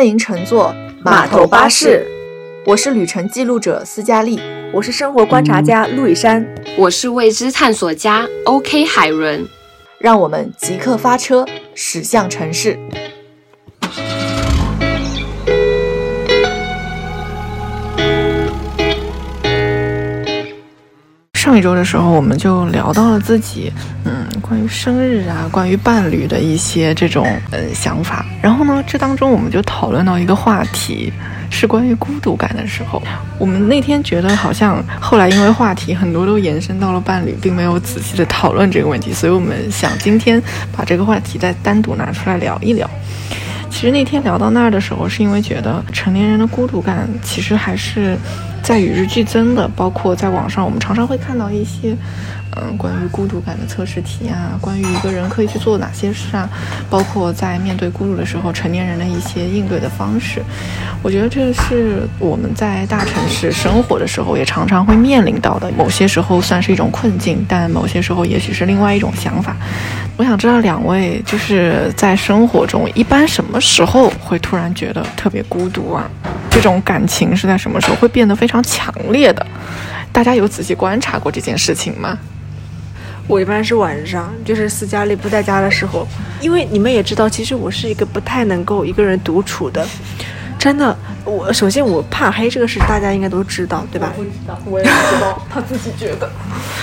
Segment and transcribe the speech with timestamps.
[0.00, 2.06] 欢迎乘坐码头巴士。
[2.64, 4.40] 我是旅程记录者斯嘉丽，
[4.72, 6.42] 我是生活观察家陆以山，
[6.78, 9.46] 我是未知探索家 OK 海伦。
[9.98, 11.44] 让我们即刻发车，
[11.74, 12.78] 驶向城市。
[21.60, 23.70] 一周的时候，我们就聊到了自己，
[24.04, 28.24] 嗯，关于生日啊，关于伴侣的一些这种嗯想法。
[28.40, 31.12] 然后呢，这当中我们就讨论到一个话题，
[31.50, 33.02] 是关于孤独感的时候。
[33.38, 40.42] 我们那天觉得好像后来因为话题很多都延伸到了伴侣，并没有仔细的讨论这个问题，所以我们想今天
[40.74, 42.88] 把这个话题再单独拿出来聊一聊。
[43.68, 48.16] 其实那天聊到那儿的时候，是因为觉得成年人的孤独感其实还是。
[48.62, 51.96] 在与日俱增的，包括在网上，我们常常会看到一些。
[52.56, 56.50] 嗯，关于孤独感的测试题啊，关于一个人可以去做哪些事啊，
[56.90, 60.42] 包括在面对孤独的时候，成年人的一些应对的方式，
[61.00, 65.70] 我觉得这是我们在大城市生活的时候也常常会面临到的。
[65.78, 69.54] 某些时候算是一种困境，但某些时候也许是另外一种想法。
[70.16, 76.10] 我想知道两位就是在生活中一般什么时候会突然觉得特别孤独啊？
[76.50, 79.46] 这种感情是在什么时候会变得非常强烈的？
[80.12, 82.18] 大家有仔细观察过这件事情吗？
[83.26, 86.04] 我一般是晚上，就是斯嘉丽不在家的时候，
[86.40, 89.86] 因为你们也知道，其实我是一个不太能够一个人独处的，
[90.58, 90.96] 真的。
[91.24, 94.12] 我首先我怕黑这个事，大家应该都知道，对吧？
[94.16, 96.28] 不知道，我也不知道，他自己觉得，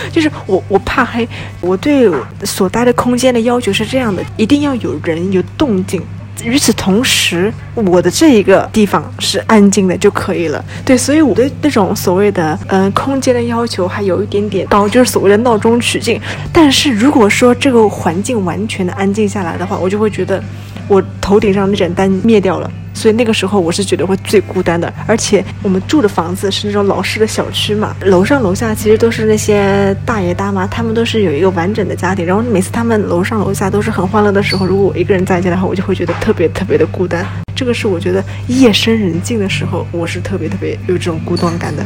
[0.10, 1.28] 就是我 我怕黑，
[1.60, 2.10] 我对
[2.44, 6.02] 所待的空间的要求是这样的，一定要有人有动静。
[6.44, 10.64] 与此同时，我的这一个地方是安静的就可以了。
[10.86, 16.22] 对，所以我对那种所谓的嗯空间的要求还有一点点高，就是所谓的闹中取静。
[16.54, 20.42] 但是如果说这个环境完全的安静下来的话，我就会觉得
[20.88, 22.72] 我头顶上那盏灯灭掉了。
[22.98, 32.26] 所以那个时候我是觉得会最孤单的，而且我们住的房子是那种老式的小区嘛，楼上楼下其实都是那些大爷大妈，他们都是有一个完整的家庭。
[32.26, 37.24] 然后每次他们楼上楼下都是很欢乐的时候，如果我一个人在家的话，我就会觉得特别特别的孤单。
[37.56, 41.86] 这个是我觉得夜深人静的时候，我是特别特别有这种孤单感的。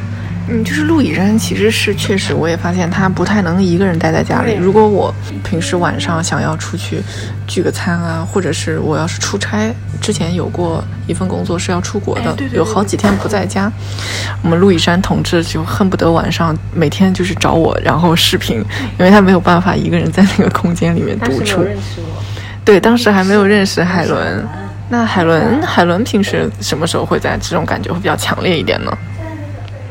[0.51, 4.55] 嗯，就是陆以山，其实是确实，我也发现他不太能一个人待在家里。
[4.59, 5.13] 如果我
[5.45, 7.01] 平时晚上想要出去
[7.47, 13.71] 聚个餐啊，或者是我要是出差，之前有过一份工作是要出国的，有好几天不在家，
[14.43, 18.57] 我们陆以山同志就恨不得晚上每天就是找我，然后视频，
[18.99, 21.65] 因为他没有办法一个人在那个空间里面独处。
[22.65, 24.45] 对，当时还没有认识海伦。
[24.89, 28.91] 那海伦，海伦平时什么时候会在这种感觉会比较强烈一点呢？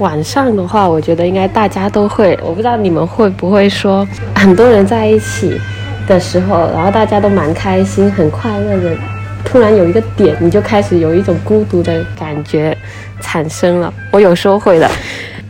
[0.00, 2.38] 晚上的话，我觉得应该大家都会。
[2.42, 5.60] 我不知道你们会不会说，很多人在一起
[6.08, 8.96] 的时候，然后大家都蛮开心、很快乐的，
[9.44, 12.76] 突然有一个点，你就开始有一种孤独的感觉
[13.20, 13.92] 产生了。
[14.10, 14.90] 我有时候会的，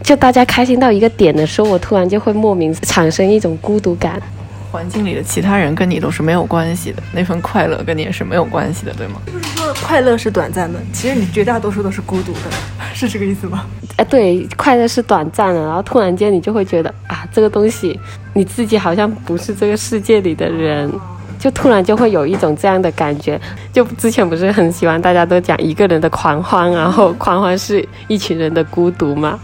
[0.03, 4.21] 就大家开心到一个点的时候，我突然就会莫名产生一种孤独感。
[4.71, 9.21] 环境里的其他人跟你都是没有关系的，那份快乐跟你也是没有关系的，对吗？
[9.27, 12.41] 就是说快乐是短暂的，其实你绝大多数都是孤独的，
[12.95, 13.67] 是这个意思吗？
[13.97, 17.99] 哎，对，快乐是短暂的，然后突然间你就会觉得啊，这个东西
[18.33, 20.91] 你自己好像不是这个世界里的人，
[21.39, 23.41] 就突然就会有一种这样的感觉。
[23.73, 29.39] 就之前不是很喜欢大家都讲一个人的狂欢，然后狂欢是一群人的孤独吗？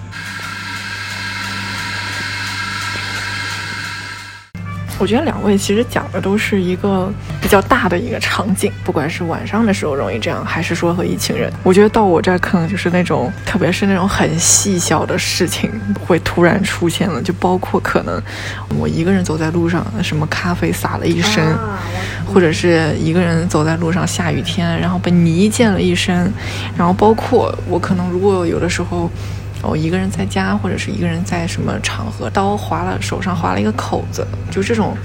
[4.98, 11.52] 我觉得两位其实讲的都是一个比较大的一个场景，不管是晚上的时候容易这样，还是说和一群人。
[11.62, 15.70] 我觉得到我这儿可能就是那种，特别是那种很细小的事情
[16.00, 18.20] 会突然出现了，就包括可能
[18.78, 21.44] 我一个人走在路上，什么咖啡洒了一身，
[22.26, 26.32] 或者是一个人走在路上下雨天，然后被泥溅了一身，
[26.76, 29.10] 然后包括我可能如果有的时候。
[29.62, 34.96] 我一个人在家，或者是一个人在什么场合，刀划了手上划了一个口子，就这种。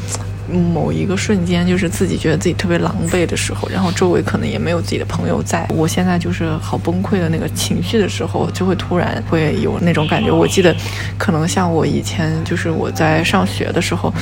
[0.52, 5.68] 某一个瞬间，就是自己觉得自己特别狼狈的时候，然后周围可能也没有自己的朋友在。
[5.70, 10.32] 我现在就是好崩溃的那个情绪的时候，就会突然会有那种感觉。
[10.32, 10.76] 我记得，
[11.18, 14.14] 可能像我以前就是我在上学的时候，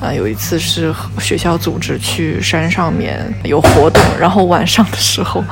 [0.00, 5.42] 啊，有一次是学校组织去山上面有活动，然后晚上的时候，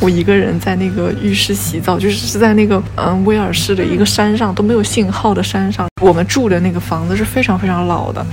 [0.00, 5.86] 我一个人在那个浴室洗澡，就是是在那个嗯威尔士的一个山上都没有信号的山上。
[6.02, 8.24] 我们住的那个房子是非常非常老的，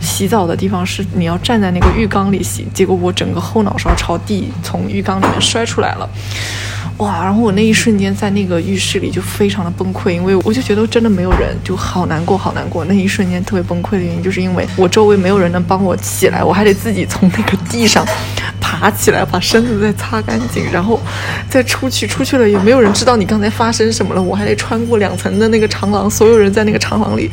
[0.00, 6.08] 洗澡的地方是你要站在那个浴缸里洗，结果我整个后脑勺朝地从浴缸里面摔出来了。
[6.96, 7.22] 哇！
[7.22, 12.86] 然后我那一瞬间在那个浴室里就非常的崩溃，因为我就觉得真的没有人，就好难过，好难过。
[12.86, 18.02] 那一瞬间特别崩溃的原因，就是因为我周围没有人能帮我起来，我还得自己从那个地上
[18.80, 20.98] 爬起来，把身子再擦干净，然后
[21.50, 22.06] 再出去。
[22.06, 24.22] 出去了也没有人知道你刚才发生什么了。
[24.22, 27.30] 我还得穿过两层的那个长廊，所有人在那个长廊里，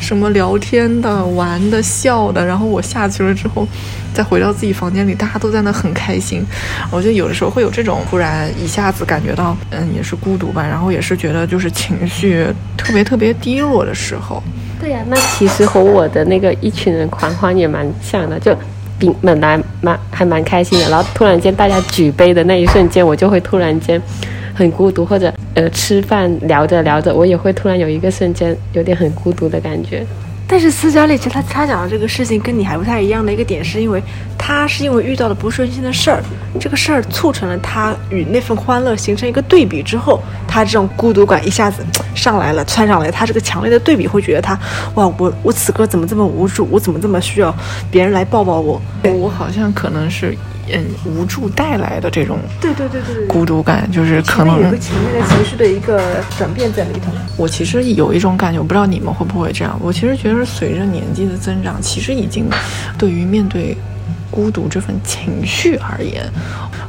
[0.00, 2.42] 什么聊天的、玩的、笑的。
[2.42, 3.68] 然后我下去了之后，
[4.14, 6.42] 再回到自己房间里，大家都在那很开心。
[6.90, 14.42] 我觉得有的时候会有这种突然一下子感觉到，嗯，也是孤独吧，然后也是觉得就是情绪特别特别低落的时候。
[14.80, 18.56] 对呀，那其实和我的那个一群人狂欢也蛮像的，就
[18.98, 24.00] 本本来蛮还蛮开心的，然后突然间大家举杯的那一瞬间，我就会突然间
[24.54, 30.04] 很孤独，或者呃吃饭聊着聊着，我也会突然有一个瞬间有点很孤独的感觉。
[30.48, 34.00] 但是斯嘉丽其实他他讲的这个事情跟你还不太一样的一个点，是因为
[34.38, 36.22] 他是因为遇到了不顺心的事儿，
[36.60, 41.84] 这个事儿促成了他与那份欢乐形成一个对比之后，他这种孤独感一下子
[42.14, 44.56] 上来了，窜上来，他这个强烈的对比会觉得他，
[44.94, 47.52] 哇，我我此刻怎么这么无助，我怎么这么需要
[47.90, 48.80] 别人来抱抱我？
[49.02, 50.36] 我好像可能是。
[50.72, 56.00] 嗯，无助带来的这种对对对对孤独感，就是可能有个前面的情绪的一个
[56.36, 57.12] 转变在里头。
[57.36, 59.78] 我其实有一种感觉，我不知道你们会不会这样。
[59.82, 62.48] 我其实觉得随着年纪的增长，其实已经
[62.98, 63.76] 对于面对
[64.36, 66.30] 孤独这份情绪而言，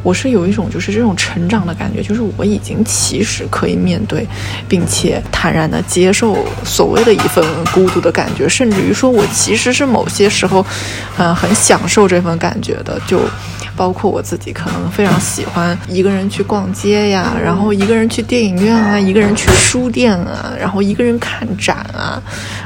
[0.03, 4.27] 我是有一种就是这种成长的感觉，就是我已经其实可以面对，
[4.67, 7.41] 并且坦然的接受所谓的一份
[7.73, 10.65] 孤独的感觉，甚至于说我其实是某些时候，
[11.17, 13.21] 嗯，很享受这份感觉的，就。
[13.77, 22.19] 包括我自己，可能非常喜欢一个人去逛街呀，然后一个人去电影院啊，一个人去书店啊，然后一个人看展啊，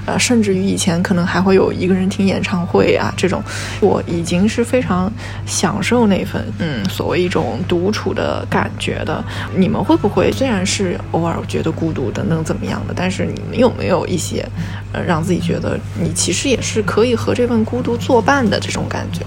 [0.06, 3.44] 呃，甚至于以前可能还会有一个人听演唱会啊，这种，
[3.82, 5.12] 我已经是非常
[5.46, 9.22] 享受那份嗯所谓一种独处的感觉的。
[9.54, 14.48] 你们会不会虽然是偶尔觉得孤独等等怎么样的，但是你们有没有一些
[14.94, 19.26] 呃让自己觉得你其实也是可以和这份孤独作伴的这种感觉？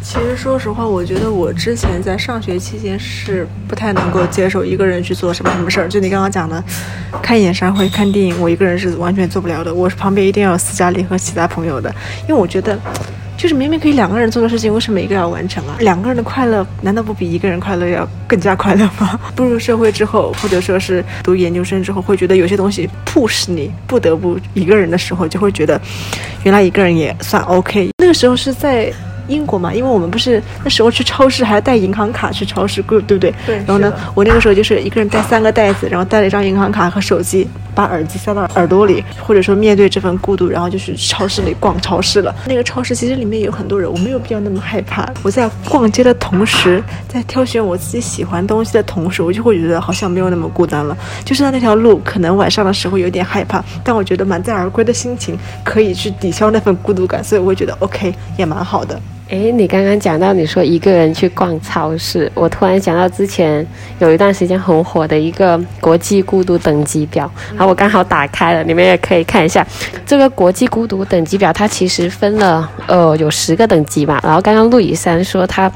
[0.00, 5.88] 其实说实话，我觉得我之前在上学期间是不太能够接受一个人去做什么什么事儿。
[5.88, 6.62] 就你刚刚讲的，
[7.20, 9.74] 看演唱会、看电影，我一个人是完全做不了的。
[9.74, 12.78] 我旁边一定要有斯嘉丽和其他朋友的，因为我觉得，
[13.38, 15.76] 就是明明可以两个人做的事情，为什么一个要完成啊？
[15.78, 19.18] 两个人的快乐难道不比一个人快乐要更加快乐吗？
[19.36, 25.80] 步入社会之后，或者说是读研究生之后，会觉得有些东西 push 你不得不一个人的时候，就会觉得，
[26.42, 27.90] 原来一个人也算 OK。
[27.98, 28.92] 那个时候是在。
[29.28, 33.32] 英国嘛，因为我们不是那时候去超市还要带银行卡去超市对不对？
[33.46, 33.56] 对。
[33.58, 42.34] 然后呢，我那个时候就是一个人带三个袋子，然后带了一张银行卡和手机，把耳机塞到耳朵里，或者说面对这份孤独，然后就去超市里逛超市了。
[42.46, 45.08] 那个超市其实里面有很多人，我没有必要那么害怕。
[45.22, 50.96] 我在逛街的同时，在挑选我自己喜欢东西的同时，我就会觉得好像没有那么孤单了。
[51.24, 59.00] 就是在那条路，可能晚上的时候有点害怕，但我觉得满载而归的心情可以去抵消那份孤独感，所以我会觉得 OK 也蛮好的。
[59.30, 63.64] 哎，你刚刚讲到你说一个人去逛超市，我突然想到之前
[63.98, 69.66] 有一段时间很火的一个国际孤独等级表，然后我刚好打开了，你们也可以看一下
[70.06, 74.18] 这个国际孤独等级表，它其实分了呃有十个等级嘛。
[74.22, 75.70] 然后刚刚陆以山说他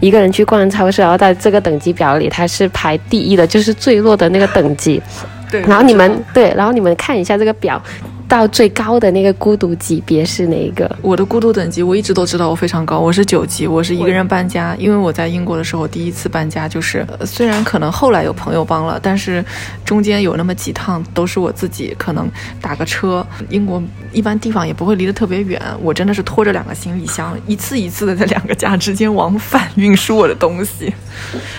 [0.00, 5.02] 一个人去逛超市，然后在这个等级表里他是排第一的，就是最弱的那个等级。
[5.50, 5.60] 对。
[5.60, 7.80] 然后你们对，然后你们看一下这个表。
[8.28, 10.90] 到最高的那个孤独级别是哪一个？
[11.00, 14.74] 我的孤独等级我一直都知道我非常高，我是九级，我是一个人搬家。
[14.80, 19.44] 因为我在英国的时候第一次搬家，就是虽然可能后来有朋友帮了，但是
[19.84, 22.28] 中间有那么几趟都是我自己可能
[22.60, 23.24] 打个车。
[23.48, 23.80] 英国
[24.12, 30.92] 一般地方也不会离得特别远，我真的是拖着两个行李箱，一次一次的在两个家之间往返运输我的东西。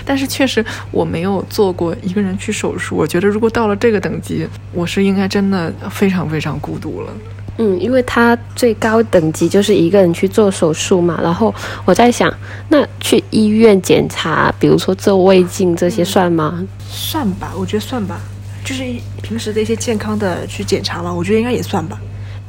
[0.05, 6.56] 但是确实我没有做过一个人去手术，我觉得如果到了这个等级，我是应该真的非常非常。
[6.59, 7.11] 孤独了，
[7.57, 11.19] 嗯，因为他最高等级就是一个人去做手术嘛。
[11.21, 11.53] 然后
[11.85, 12.31] 我在想，
[12.69, 16.65] 那去医院检查，比如说做胃镜这些算吗？
[16.89, 18.19] 算吧，我觉得算吧，
[18.63, 18.83] 就是
[19.21, 21.99] 平时的一些健康的去检查嘛，我觉得应该也算吧。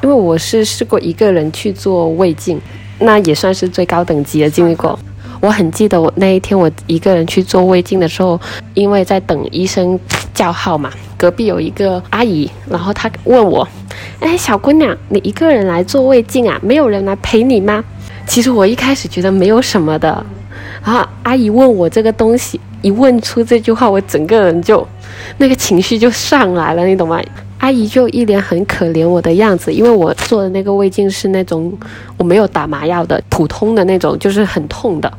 [0.02, 2.60] 因为我是试过一个人去做胃镜，
[3.00, 4.96] 那也算是最高等级的经历过。
[5.40, 8.40] 我很记得我那一天我一个人去做胃镜的时候，
[8.74, 9.98] 因为在等医生
[10.34, 13.68] 叫号嘛，隔壁有一个阿姨，然后她问我。
[14.20, 16.58] 哎，小姑娘，你一个人来做胃镜啊？
[16.62, 17.84] 没有人来陪你吗？
[18.26, 20.24] 其实我一开始觉得没有什么的，
[20.84, 24.86] 然后阿姨问我这个东西，一问出这句话，我整个人就
[25.38, 27.20] 那个情绪就上来了，你懂吗？
[27.58, 31.76] 阿姨就一脸很可怜我的样子，因为我做的那个胃镜是那种
[32.16, 35.12] 我没有打麻药的普通的那种，就是很痛的。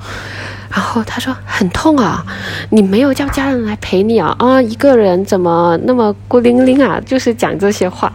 [0.71, 2.23] 然后他说很痛啊，
[2.69, 4.35] 你没有叫家人来陪你啊？
[4.37, 7.01] 啊，一个人怎么那么孤零零啊？
[7.05, 8.11] 就是讲这些话，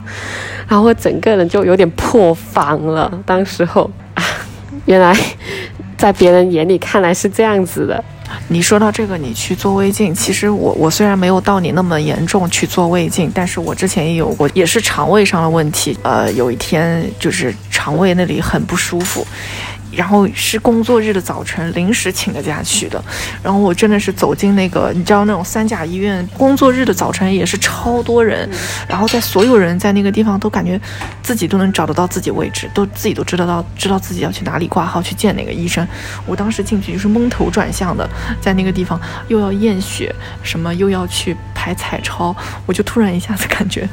[0.68, 3.11] 然后我整个人就有点破防了。
[3.26, 4.23] 当时候啊，
[4.87, 5.16] 原来
[5.99, 8.02] 在别人眼里看来是这样子的。
[8.49, 15.96] 你说到这个，你去做胃镜，其实我我虽然没有到你那么严重去做胃镜，但是我之前也有过，也是肠胃上的问题。
[16.02, 19.25] 呃，有一天就是肠胃那里很不舒服。
[19.97, 23.03] 然后是工作日的早晨，临时请的假去的。
[23.43, 28.49] 然后我真的是走进那个，你知道那种三甲医院，工作日的早晨也是超多人。
[28.89, 30.81] 然后在所有人在那个地方都感觉
[31.23, 35.87] 自己都能找得到自己位置，都自己都知道到知道自己要去哪里挂号去见哪个医生。
[36.27, 38.09] 我当时进去就是蒙头转向的，
[38.41, 42.35] 在那个地方又要验血，什么又要去排彩超，
[42.67, 43.89] 我就突然一下子感觉。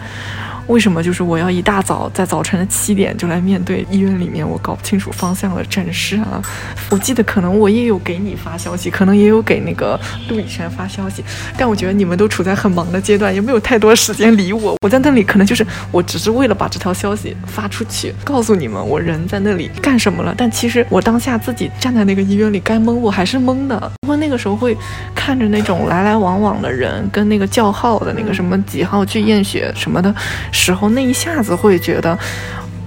[0.67, 6.41] 为什么就是我要一大早在早晨的七点就来面对医院里面我搞不清楚方向的诊室啊？
[6.89, 9.99] 我记得可能我也有给你发消息，可能也有给那个
[10.29, 11.23] 陆以山发消息，
[11.57, 14.75] 但我觉得你们都处在很忙的阶段，也没有太多时间理我。
[14.81, 20.33] 我在那里可能就是我只是为了把这条消息发出去，告诉你们我人在那里干什么了。
[20.37, 23.91] 但其实我当下自己站在那个医院里该懵我还是懵的。
[24.01, 24.77] 不过那个时候会
[25.13, 30.13] 看着那种来来往往的人跟那个叫号的那个什么几号去验血什么的。
[30.51, 32.17] 时候那一下子会觉得，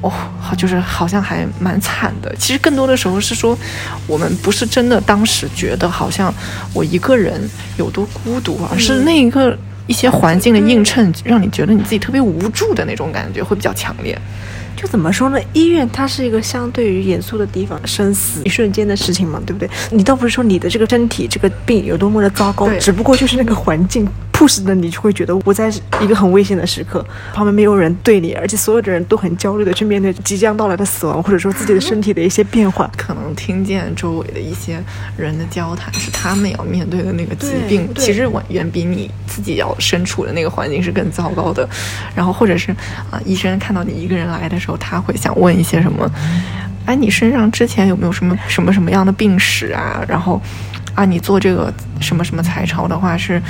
[0.00, 2.34] 哦，好，就是好像还蛮惨的。
[2.38, 3.58] 其实更多的时候是说，
[4.06, 6.32] 我们不是真的当时觉得好像
[6.72, 7.40] 我一个人
[7.78, 9.56] 有多孤独，而是那一个
[9.86, 14.18] 一些环境的映衬，让你觉得你自己特别无助的那种感觉会比较强烈。
[14.76, 15.38] 就怎么说呢？
[15.52, 19.70] 医院它是一个相对于严肃的地方，生死一瞬间的事情嘛，对不对？
[19.90, 24.06] 你倒不是说你的这个身体这个病有多么的糟糕，只不过就是那个环境。
[24.36, 25.72] 迫使的你就会觉得我在
[26.02, 32.90] 一个很危险的时刻，旁边没有人对你，而且所有的人都很焦虑的去面对即将到来的死亡，或者说自己的身体的一些变化。
[32.96, 34.82] 可能听见周围的一些
[35.16, 41.66] 人的交谈，是他们要面对的那个疾病，其实远远比你自己要身处的那个环境是更糟糕的。
[42.16, 42.72] 然后或者是
[43.12, 46.10] 啊，医生看到你一个人来的时候，他会想问一些什么？
[46.86, 50.04] 哎，你身上之前有没有什么什么什么样的病史啊？
[50.08, 50.42] 然后
[50.96, 53.40] 啊，你做这个什么什么彩超的话是。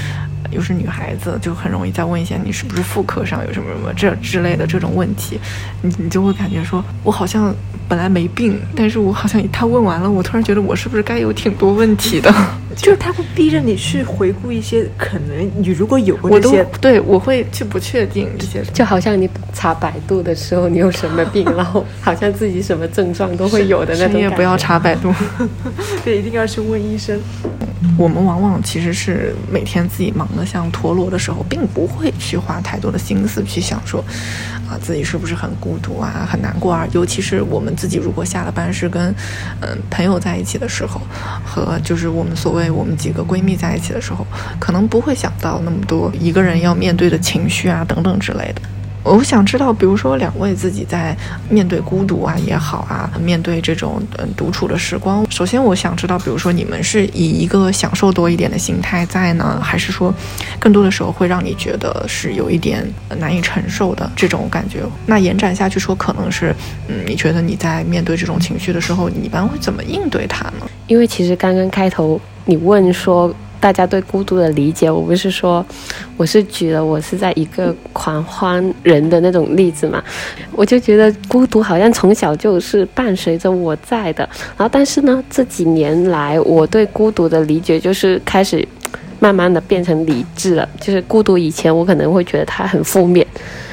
[0.50, 5.38] 又是女孩子，就很容易再问一些你是不是妇科上有什么什么这之类的这种问题，
[5.82, 7.54] 你你就会感觉说，我好像
[7.88, 12.32] 本来没病，但是我好像他问完了，我突然觉得我是不是该有挺多问题的？
[12.76, 24.20] 就是他会逼着你去回顾一些可能你如果有过这些，对我会去不确定这些，就好像你查百度的时候，你有什么病， 然后好像自己什么症状都会有的那种。
[24.20, 25.14] 也不要查百度，
[26.04, 27.16] 对，一定要去问医生。
[27.98, 34.02] 我们往往其实是每天自己忙得像陀螺的时候，并不会去花太多的心思去想说，
[34.68, 36.86] 啊，自己是不是很孤独啊，很难过啊。
[36.92, 39.14] 尤其是我们自己如果下了班是跟，
[39.60, 41.00] 嗯，朋友在一起的时候，
[41.44, 44.26] 和就是我们所谓我们几个闺蜜在一起的时候，
[44.58, 48.62] 可能不会想到那么多一个人要面对的情绪啊等等之类的。
[49.04, 51.16] 我想知道，比如说两位自己在
[51.49, 60.12] 面对孤独啊也好啊，面对这种嗯独处的时光，首先我想知道，比如说你们是以一个享受多一点的心态在呢，还是说
[60.58, 62.82] 更多的时候会让你觉得是有一点
[63.18, 64.80] 难以承受的这种感觉？
[65.04, 66.54] 那延展下去说，可能是
[66.88, 70.66] 嗯，你觉得你在面对这种情绪的时候，你一般会怎么应对它呢？
[70.87, 73.32] 因为其实刚刚开头你问说。
[73.64, 75.64] 大家对孤独的理解，我不是说，
[76.18, 80.04] 我是举了我是在一个狂欢人的那种例子嘛，
[80.52, 84.28] 我就觉得孤独好像从小就是伴随着我在的。
[84.59, 88.62] 然后，但是呢，这几年来我对孤独的理解就是开始
[89.18, 90.68] 慢慢的变成理智了。
[90.78, 93.26] 就是孤独以前我可能会觉得它很负面，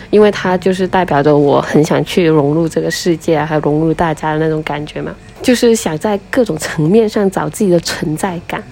[0.09, 8.63] 因为它就是代表着我很想去融入这个世界，还有融入大家的那种感觉嘛，就是想在各种层面上找自己的存在感。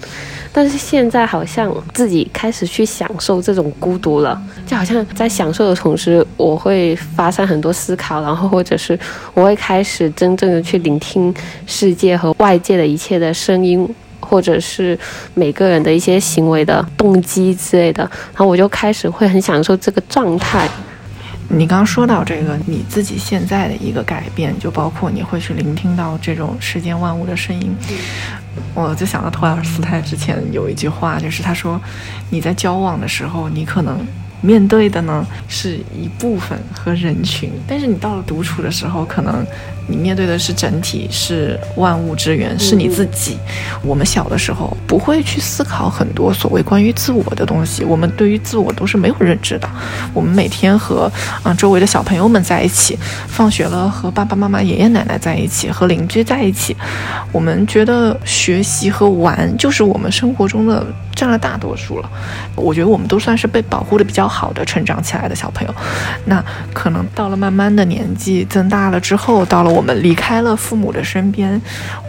[0.52, 8.98] 但是现在好像自己开始去享受这种孤独了，就好像在享受的同时，我会发生很多思考，然后或者是
[9.32, 11.32] 我会开始真正的去聆听
[11.66, 13.88] 世界和外界的一切的声音，
[14.18, 14.98] 或者是
[15.34, 20.68] 每个人的一些行为的动机之类的，然后我就开始会很享受这个状态。
[21.52, 27.74] 你刚刚说到这个，你自己现在的一个改变，就包括你会去聆听到这种世间万物的声音。
[28.80, 31.80] 我就想到托尔斯泰之前有一句话，就是他说
[32.30, 33.98] ：“你在交往的时候，你可能。”
[34.42, 39.44] 面对的呢是一部分和人群，但是你到了独处的时候，可能
[39.86, 43.36] 你面对的是整体，是万物之源，是你自己。
[43.82, 49.68] 我们小的时候不会去思考很多所谓关于自我的东西，我们对于自我都是没有认知的。
[50.14, 51.10] 我们每天和
[51.42, 56.76] 啊周围的小朋友们在一起，放学了和爸爸妈妈、爷爷奶奶在一起，和邻居在一起，
[57.32, 60.86] 我们觉得学习和玩就是我们生活中的。
[61.20, 62.10] 占了大多数了。
[62.56, 65.74] 我觉得我们都算是被保护的比较好的成长起来的小朋友。
[66.24, 71.60] 那可能到了慢慢的年纪增大了之后，到了我们离开了父母的身边，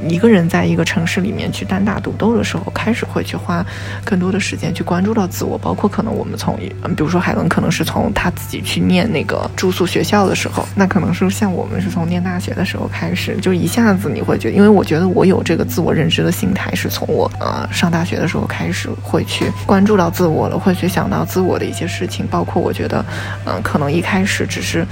[0.07, 3.65] 一个人在一个城市里面去单打独斗的时候，开始会去花
[4.05, 23.03] 更多的时间去关注到自我，包括可能我们从，嗯，比如说海伦可能是从他自己去念那个住宿学校的时候，那可能是像我们是从念大学的时候开始，就一下子你会觉得，因为我觉得我有这个自我认知的心态是从我呃上大学的时候开始会去关注到自我了，会去想到自我的一些事情，包括我觉得，
[23.45, 24.85] 嗯，可能一开始只是。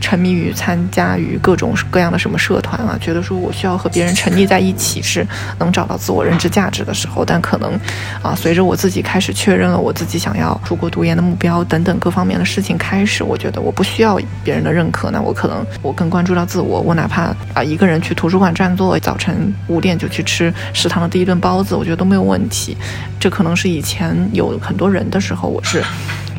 [0.00, 5.24] 沉迷于参加于各种各样的什么社团啊，觉得说我需要和别人沉溺在一起，是
[5.60, 7.24] 能找到自我认知价值的时候。
[7.24, 7.78] 但可能，
[8.20, 16.80] 啊，随着我自己开始确认了我自己想要出国读研的目标等等各方面的事情开始，我觉得我不需要别人的认可，那我可能我更关注到自我。
[16.80, 22.76] 我哪怕啊一个人去图书馆占座，早晨五点就去吃食堂的第一顿包子，我觉得都没有问题。
[23.20, 25.82] 这可能是以前有很多人的时候，我是。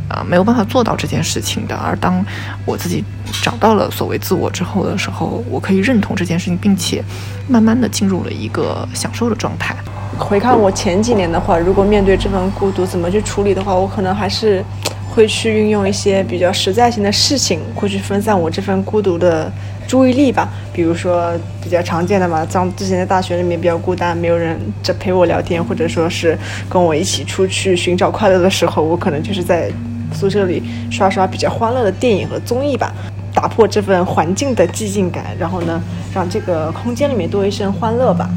[0.09, 1.75] 啊，没有办法做到这件事情的。
[1.75, 2.23] 而当
[2.65, 3.03] 我自己
[3.41, 7.03] 找到了所谓自我之后的时候，我可以认同这件事情，并且
[7.47, 9.75] 慢慢的进入了一个享受的状态。
[10.19, 14.63] 回看我前几年的话，如果面对这份孤独，怎么去处理的话，我可能还是
[15.09, 19.51] 会去运用一些比较实在性的事情，会去分散我这份孤独的
[19.87, 20.49] 注意力吧。
[20.73, 26.37] 比如说比较常见的嘛，像之前在大学里面比较孤单，没有人在陪我聊天，或者说是
[26.69, 29.71] 跟我一起出去寻找快乐的时候，我可能就是在。
[30.15, 30.61] 宿舍里
[30.91, 32.93] 刷刷比较欢乐的电影和综艺吧，
[33.33, 35.81] 打破这份环境的寂静感，然后呢，
[36.13, 38.29] 让这个空间里面多一声欢乐吧。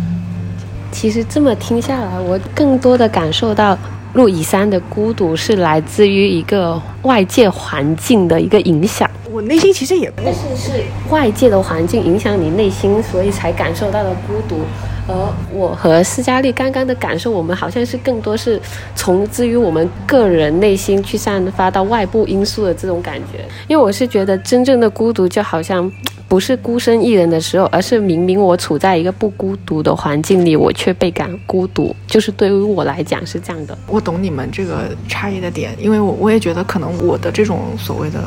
[0.91, 3.77] 其实这么听下来，我更多的感受到
[4.17, 9.09] 陆以山的孤独是来自于一个外界环境的一个影响。
[9.31, 14.63] 我内心其实也，但是是外界的环境影响你内心，所以才感受到了孤独。
[15.07, 15.15] 而
[15.53, 18.59] 我和斯嘉丽刚刚的感受，我们好像是更多是
[18.95, 23.45] 从自于我们个人内心去散发到外部因素的这种感觉。
[23.69, 25.93] 因为我是觉得真正的孤独就好像
[26.29, 31.95] 不是孤身一人的时候，而是明明我处在一个不孤独的环境里，我却倍感孤独。
[32.07, 33.79] 就是对于我来讲是这样的。
[33.87, 38.21] 我懂你们这个差异的点，因为我我也觉得可能我的这种所谓的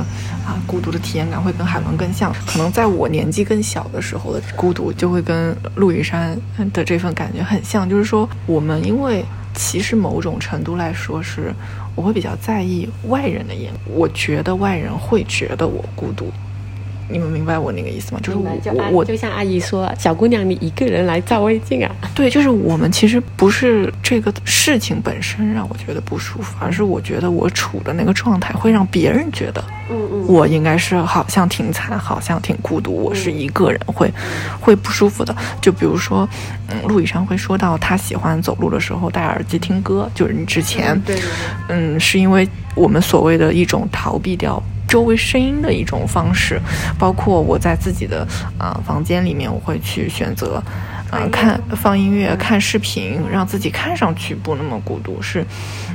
[0.45, 2.33] 啊孤独的体验感会跟海伦更像。
[2.47, 6.39] 可能在我年纪更小的时候的孤独，就会跟陆羽山。
[6.71, 11.53] 的这份感觉很像，就是说，我们因为其实某种程度来说，是
[11.95, 16.31] 我会比较在意外人的眼，我觉得外人会觉得我孤独。
[17.09, 18.19] 你们明白我那个意思吗？
[18.21, 21.89] 就是我我就像阿姨说，小姑娘你一个人来照胃镜啊？
[22.13, 34.11] 对，就是我们其实不是这个事情本身让我觉得不舒服，而是我觉得我处的那个状态会让别人觉得，嗯嗯，我应该是好像挺惨，好像挺孤独，我是一个人会
[34.59, 35.35] 会不舒服的。
[35.59, 36.29] 就比如说，
[36.67, 41.17] 嗯，陆以山会说到他喜欢走路的时候戴耳机听歌，就是你之前，对，
[41.69, 44.61] 嗯，是因为我们所谓的一种逃避掉。
[44.89, 46.60] 周围声音的一种方式，
[46.97, 50.62] 包括我在自己的啊房间里面，我会去选择，
[51.12, 55.21] 啊看放音乐、看视频，让自己看上去不那么孤独。
[55.21, 55.45] 是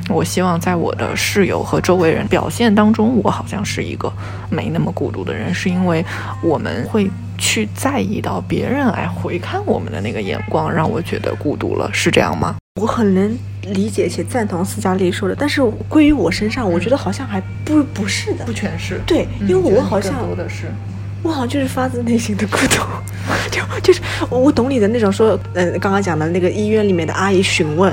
[0.09, 4.13] 我希望在我的室友和周围人表现当中，我好像是一个
[4.49, 6.05] 没那么孤独的人，是因为
[6.43, 12.55] 我们会去在意到别人来回看我们的那个眼光，让我觉得孤独了，是这样吗？
[12.81, 13.39] 我很能。
[13.69, 19.01] 理解且赞同斯嘉丽说的，但是归于我身上，我觉得好像还不不是的，不全是。
[19.07, 20.67] 对，因为我好像多的是，
[21.23, 22.83] 我好像就是发自内心的孤独，
[23.51, 27.91] 就就是我懂你的那种说，嗯，刚刚讲的那个医院里面的阿姨询问，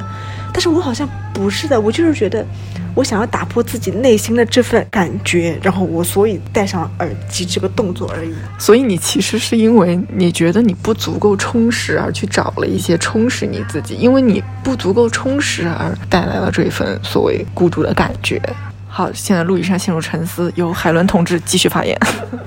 [0.61, 2.45] 但是我好像不是的，我就是觉得。
[2.93, 8.31] 我想要打破自己内心的这份感觉，然后我所以戴上耳机这个动作而已。
[8.59, 18.39] 所以你其实是因为你觉得你不足够充实而去找了一些充实你自己，因为你不足够充实而带来了这份所谓孤独的感觉。
[18.87, 21.97] 好，现在陆羽山陷入沉思，由海伦同志继续发言。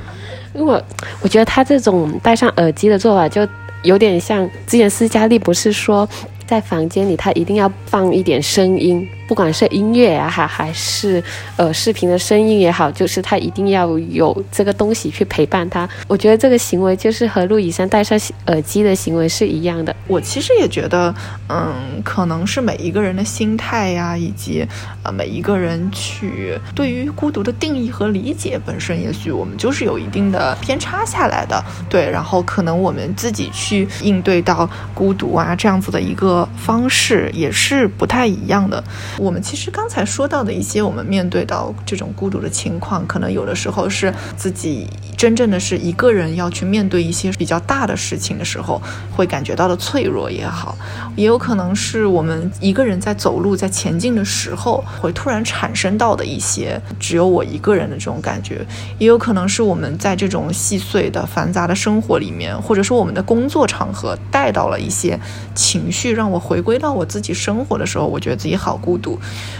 [0.54, 0.80] 如果
[1.20, 3.44] 我觉得他这种戴上耳机的做法，就
[3.82, 6.08] 有点像之前斯嘉丽不是说。
[6.46, 11.22] 在房间里，他一定要放一点声音，不管是音乐也好，还是
[11.56, 15.88] 呃视频的声音也好，就是他一定要有这个东西去陪伴他。
[16.06, 19.94] 我觉得这个行为就是和陆以山戴上耳机的行为是一样的。
[20.06, 21.14] 我其实也觉得，
[21.48, 24.66] 嗯，可能是每一个人的心态呀，以及
[25.02, 31.64] 呃每一个人去对于孤独的定义和理解本身，也许我们就是有一定的偏差下来的。
[31.88, 36.33] 对，然后可能我们自己去应对到孤独啊这样子的一个。
[36.56, 38.82] 方式也是不太一样的。
[39.18, 48.80] 我们其实刚才说到的一些，我们面对到这种孤独的情况，可能有的时候是自己真正的是一个人要去面对一些比较大的事情的时候，
[49.14, 50.74] 会感觉到的脆弱也好，
[51.14, 58.64] 也有可能是我们一个人在走路在前进的时候，会突然产生到的一些只有我一个人的这种感觉，
[58.98, 65.18] 也有可能是我们在这种细碎的繁杂的生活里面，或者说我们的工作场合带到了一些
[65.54, 69.18] 情绪，让我回归到我自己生活的时候，我觉得自己好孤独。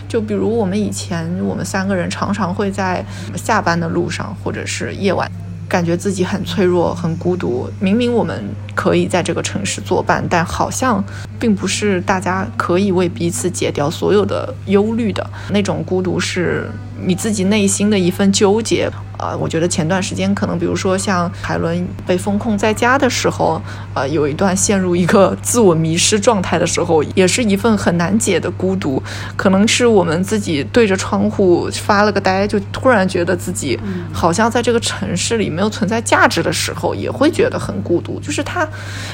[0.09, 3.05] 就比如我们以前，我们三个人常常会在
[3.37, 5.31] 下班的路上，或者是夜晚。
[5.66, 7.68] 感觉自己很脆弱、很孤独。
[7.81, 8.44] 明明我们
[8.75, 11.03] 可以在这个城市作伴，但好像
[11.39, 18.91] 并不是大家可以为彼此解掉所有的忧虑的那种孤独，是你自己内心的一份纠结。
[19.17, 23.63] 啊，我觉得前段时间可能，比如说像海伦被封控在家的时候，
[23.95, 29.01] 呃，有一段陷入一个自我迷失状态的时候，也是一份很难解的孤独。
[29.37, 33.79] 可能是我们自己对着窗户发了个呆，就突然觉得自己
[34.13, 38.19] 好像在这个城市里没有存在价值的时候，也会觉得很孤独。
[38.19, 38.63] 就是它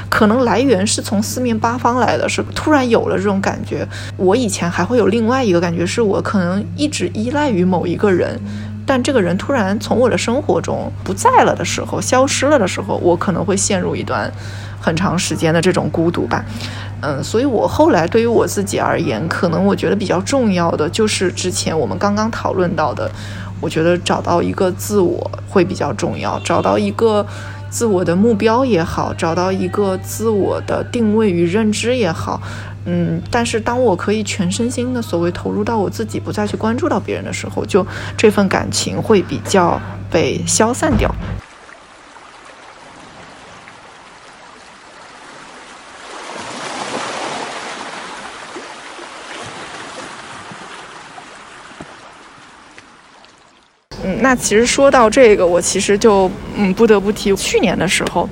[0.08, 3.86] 可能来源是从四面八方来的，是突然有了这种感觉。
[4.16, 8.38] 我以前还会有另外一个感觉，是我可能一直依赖于某一个人。
[8.86, 14.28] 但这个人突然从我的生活中不在了的时候，消失了的时候，我可能会陷入一段
[14.80, 16.44] 很长时间的这种孤独吧。
[17.02, 23.08] 嗯，所以我后来对于我自己而言，可能我觉得比较重要的就是之前我们刚刚讨论到的，
[23.60, 27.24] 我觉得找到一个自我会比较重要，找到一个
[27.70, 32.42] 自我的目标也好，找到一个自我的定位与认知也好。
[32.86, 39.80] 嗯，但是当我可以全身心的所谓投入到我自己，不再去关注到别人的时候，就这份感情会比较
[40.10, 41.14] 被消散掉。
[54.02, 58.28] 嗯，那其实说到这个，我其实就嗯不得不提去年的时候。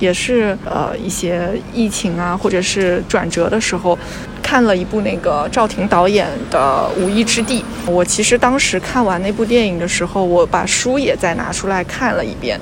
[0.00, 3.96] 也是呃一些疫情啊，或者是转折的时候，
[4.42, 7.64] 看了一部那个赵婷导演的《无依之地》。
[7.90, 12.60] 我其实当时看完那部电影的时候，我把书也再拿出来看了一遍。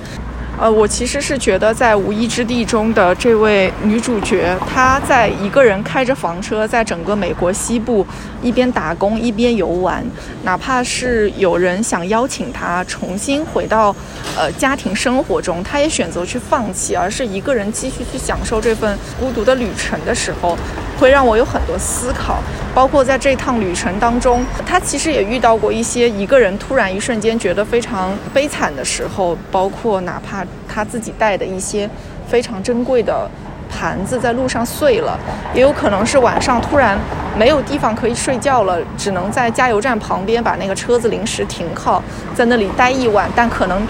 [0.56, 8.06] 呃，我其实是觉得在《无依之地》中的这位女主角，她在一个人开着房车，在整个美国西部
[8.40, 10.04] 一边打工一边游玩，
[10.44, 13.94] 哪怕是有人想邀请她重新回到
[14.36, 20.56] 呃家庭生活中，她也选择去放弃，而是一个人继续去享受这份孤独的旅程的时候，
[21.00, 22.38] 会让我有很多思考。
[22.72, 30.43] 包括在这趟旅程当中，她其实也遇到过一些一个人突然一瞬间觉得非常悲惨的时候，包括哪怕。
[30.68, 31.88] 他自己带的一些
[32.26, 33.28] 非常珍贵的
[33.70, 35.18] 盘子在路上碎了，
[35.54, 36.96] 也有可能是晚上突然
[37.36, 42.02] 没有地方可以睡觉了，只能在加油站旁边把那个车子临时停靠
[42.34, 43.82] 在那里待一晚，但可能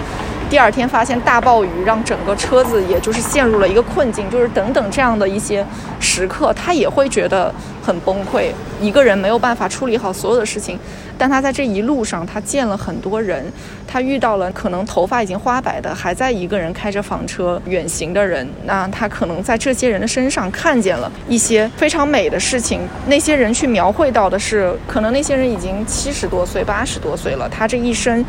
[0.55, 5.65] 第二天发现大暴雨让整个车子也就是陷入了一个困境，就是等等这样的一些
[5.99, 8.45] 时刻，他也会觉得很崩溃，
[8.79, 10.79] 一个人没有办法处理好所有的事情。
[11.17, 13.51] 但他在这一路上，他见了很多人，
[13.85, 18.47] 他遇到了可能头发已经花白的，还在一个人开着房车远行的人。
[18.63, 22.79] 那他可能在这些人的身上看见了一些非常美的事情。
[23.07, 28.23] 那些人去描绘到的是，可能那些人已经七十多岁、八十多岁了，他这一生。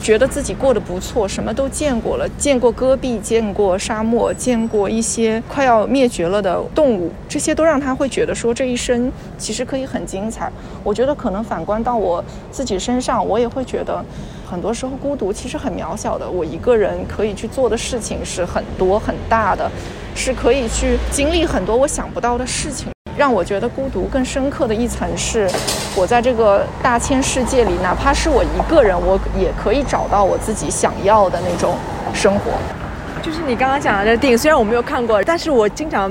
[0.00, 10.50] 觉得自己过得不错，什么都见过了，见过戈壁，见过沙漠，见过一些快要灭绝了的动物，这些都让他会觉得说这一生其实可以很精彩。
[10.82, 14.02] 我觉得可能反观到我自己身上，我也会觉得，
[14.50, 16.28] 很多时候孤独其实很渺小的。
[16.28, 19.70] 我一个人可以去做的事情是很多很大的，
[20.14, 22.88] 是可以去经历很多我想不到的事情。
[23.20, 25.46] 让我觉得孤独更深刻的一层是，
[25.94, 31.74] 我在这个大千世界里，哪怕是我一个人，我也可以找到我自己想要的那种
[32.14, 32.52] 生活。
[33.20, 36.10] 就是你刚刚讲的这电影，虽然我没有看过，但是我经常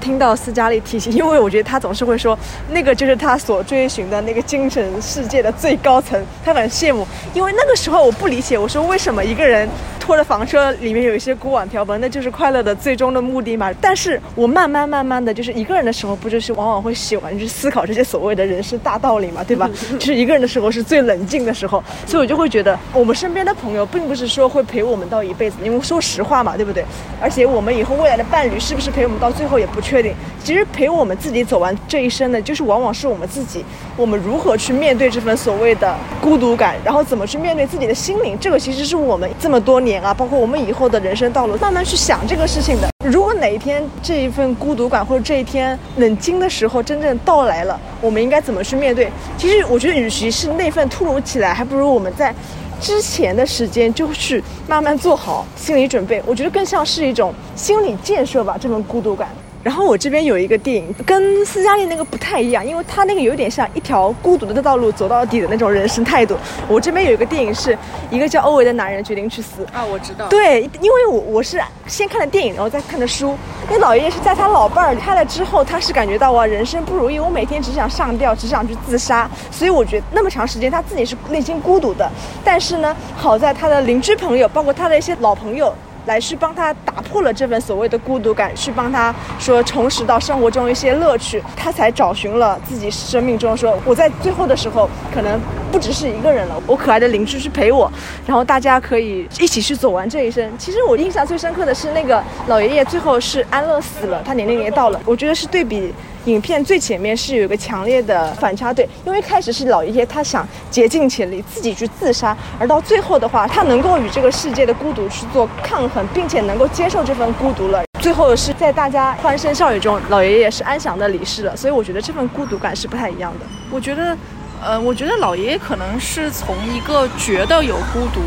[0.00, 2.36] 听到斯嘉丽提起，因为我觉得他总是会说，
[2.70, 7.06] 那个就是他所追寻的那个精神世界的最高层，他很羡慕。
[7.34, 9.68] 因为那个时候我不理解，我说为什么一个人。
[10.08, 13.70] 拖着房车里面有一些锅碗瓢盆，那就是快乐的最终的目的嘛。
[13.78, 19.68] 但是我慢慢慢慢的就是一个人的时候，不就是往往会喜欢去思考这些所谓的人生大道理嘛，对吧？
[20.00, 26.82] 就是一个人的时候是最冷静的时候，所以我就会觉得我们身边的朋友并不是说会陪我们到一辈子，因为说实话嘛，对不对？
[27.20, 30.14] 而且我们以后未来的伴侣是不是陪我们到最后也不确定。
[30.42, 33.62] 其实陪我们自己走完这一生的，就是往往是我们自己。
[33.94, 42.88] 我们如何去面对这份所谓的孤独感，然后怎么去面对自己的心灵，这个其实是我们这么多年啊，包括我们以后的人生道路，慢慢去想这个事情的。
[43.04, 49.10] 如果哪一天这一份孤独感或者这一天冷静的时候真正到来了，我们应该怎么去面对？
[49.36, 52.34] 其实我觉得，与其是那份突如其来，还不如我们在
[52.80, 56.22] 之前的时间就去慢慢做好心理准备。
[56.26, 59.28] 我觉得更像是一种心理建设吧，这份孤独感。
[59.64, 66.36] 然后我这边有一个电影，跟斯嘉丽那个不太一样，因为他那个有点像一条孤独的道路走到底的那种人生态度。
[66.68, 67.76] 我这边有一个电影，是
[68.10, 70.28] 一个叫欧维的男人决定去死啊，我知道。
[70.28, 73.36] 对，因为我我是先看的电影，然后再看的书。
[73.68, 79.28] 那老爷爷是在他老伴儿离开了之后，他是感觉到哇，人生不如意，我每天只想上吊，只想去自杀。
[79.50, 82.10] 所以我觉得那么长时间他自己是内心孤独的。
[82.44, 85.74] 但是呢，好在他的邻居朋友，包括他的一些老朋友。
[86.08, 95.38] 来去帮他打破了这份所谓的孤独感，去帮他说重拾到生活中一些乐趣，他才找寻了自己生命中说我在最后的时候可能
[95.70, 97.92] 不只是一个人了，我可爱的邻居去陪我，
[98.26, 100.50] 然后大家可以一起去走完这一生。
[100.58, 105.92] 其实我印象最深刻的是那个老爷爷最后是安乐死了，他年龄也到了，我觉得是对比。
[106.28, 117.82] 影片最前面是有一个强烈的反差，对，因为开始是老爷爷他想竭尽全力自己去自杀，而到最后的话，他能够与这个世界的孤独去做抗衡，并且能够接受这份孤独了。
[118.00, 121.56] 最后是在大家欢声笑语中，老爷爷是安详的离世了。
[121.56, 123.46] 所以我觉得这份孤独感是不太一样的。
[123.70, 124.16] 我觉得，
[124.62, 128.20] 呃，我觉得老爷爷可能是从一个觉得有孤独，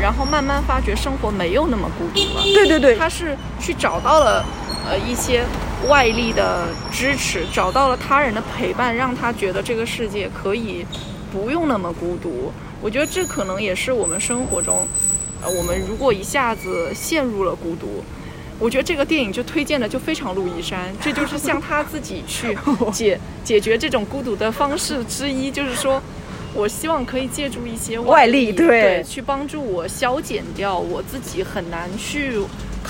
[0.00, 2.42] 然后慢慢发觉生活没有那么孤独了。
[2.54, 4.44] 对对对，他是去找到了，
[4.90, 5.44] 呃，一些。
[5.88, 10.84] 外力的支持，找到了他人的陪伴，让他觉得这个世界可以
[11.32, 12.52] 不用那么孤独。
[12.82, 14.86] 我觉得这可能也是我们生活中，
[15.42, 18.04] 呃，我们如果一下子陷入了孤独，
[18.58, 22.54] 我觉得这个电影就推荐的就非常路易山，这就是向他自己去
[22.92, 26.00] 解解决这种孤独的方式之一，就是说
[26.52, 32.38] 我希望可以借助一些外力，对，去帮助我消减掉我自己很难去。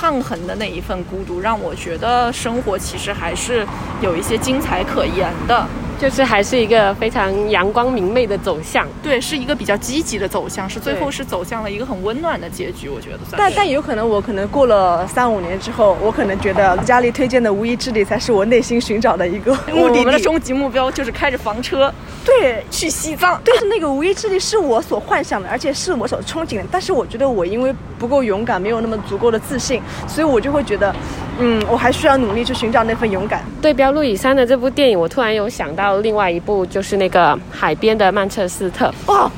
[0.01, 3.67] 抗衡的那一份孤独，让我觉得生活其实还是
[4.01, 5.67] 有一些精彩可言的。
[6.01, 13.35] 就是还是一个非常阳光明媚的走向，对，是一个比较积极的走向，是最后是走向了一个很温暖的结局，我觉得算。
[13.37, 21.93] 但但有可能我可能过了三五年之后，我可能觉得家里推荐的无一之旅才是我内心寻找的一个 目的我们的终极目标就是开着房车，
[22.25, 23.39] 对，去西藏。
[23.45, 26.65] 对，是那个无一之旅是我所幻想的，而且是我所憧憬的。
[26.73, 30.95] 但是我觉得我因为不够勇敢，没有那么足够的自信，所以我就会觉得。
[31.41, 33.43] 嗯，我还需要努力去寻找那份勇敢。
[33.63, 38.93] 对标路易山的这部电影，我突然有想到另外一部，就是那个海边的曼彻斯特。
[39.07, 39.31] 哇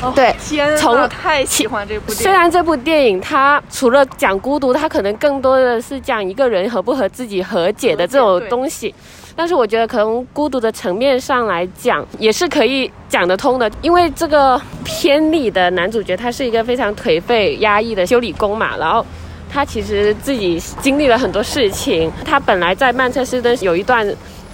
[0.00, 2.22] 哦，对，天，从太喜欢这部电影。
[2.22, 8.94] 虽然这部电影它除了讲孤独，它可能更多的是讲一个人和不和自己和解的这种东西。
[9.36, 13.70] 但是我觉得，可能孤独的层面上来讲，也是可以讲得通的。
[13.82, 19.04] 因为这个片里的男主角，他是一个非常颓废、压抑的修理工嘛，然后。
[19.52, 22.10] 他其实自己经历了很多事情。
[22.24, 24.06] 他本来在曼彻斯特有一段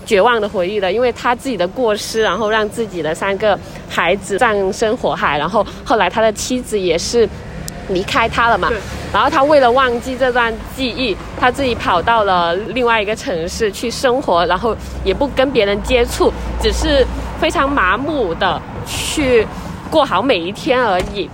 [0.05, 5.39] 绝望的回忆的，因为他自己的过失，然后让自己的三个孩子葬身火海。
[5.39, 7.29] 然后后来他的妻子也是
[7.89, 8.71] 离开他了嘛。
[9.13, 17.07] 然后他为了忘记这段记忆，他自己跑到了另外一个城市去生活，然后也不跟别人接触，只是
[17.41, 19.47] 非常麻木的去
[19.91, 21.29] 过好每一天而已。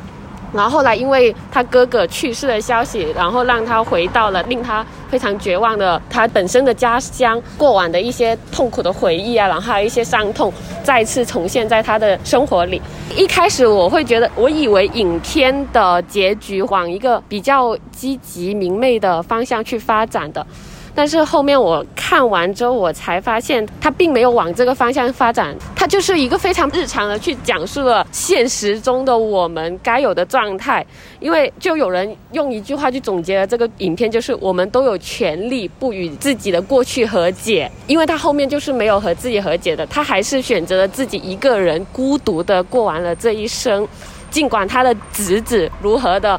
[0.52, 12.80] 然后后来，因为他哥哥去世的消息，然后让他回到了令他非常绝望的他本身的家乡，过往的一些痛苦的回忆啊，然后还有一些伤痛，再次重现在他的生活里。
[13.16, 20.46] 一开始我会觉得，我以为影片的结局往一个比较积极明媚的方向去发展的。
[20.94, 30.85] 但是后面我看完之后，我才发现他并没有往这个方向发展，他就是一个非常日常的去讲述了现实中的我们该有的状态。
[31.18, 37.70] 因为就有人用一句话去总结了这个影片，就是我们都有权利不与自己的过去和解。
[37.87, 43.88] 因为他后面就是没有和自己和解的，他还是选择了自己一个人孤独的过完了这一生，
[44.31, 46.38] 尽管他的侄子如何的。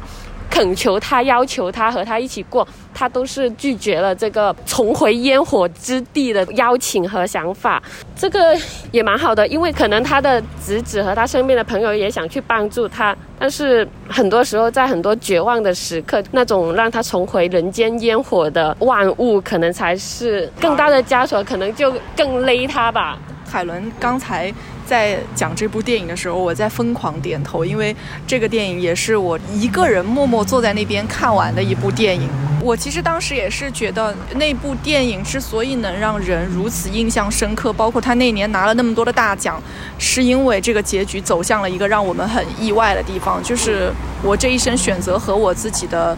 [0.54, 2.64] 恳求他，要求他和他一起过，
[2.94, 7.82] 他都是拒绝了这个重回烟火之地的邀请和想法。
[8.14, 8.56] 这个
[8.92, 23.18] 也蛮好的，因为可能他的侄子和他身边的朋友也想去帮助他，但是很多时候在很多绝望的时刻，那种让他重回人间烟火的万物，可能才是更大的枷锁，可能就更勒他吧。
[23.50, 24.54] 海伦刚才。
[24.86, 27.94] 在讲这部电影的时候，我在疯狂点头，因为
[28.26, 32.28] 这个电影也是我一个人默默坐在那边看完的一部电影。
[32.62, 39.62] 我其实当时也是觉得，那部电影之所以能让人如此印象深刻，包括他那年拿了那么多的大奖，
[39.98, 43.92] 是因为这个结局走向了一个让我们很意外的地方，就是
[44.22, 46.16] 我这一生选择和我自己的